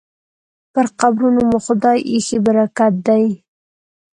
[0.73, 3.25] پر قبرونو مو خدای ایښی برکت دی